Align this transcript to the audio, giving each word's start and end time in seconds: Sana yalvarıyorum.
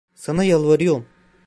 Sana 0.15 0.43
yalvarıyorum. 0.43 1.05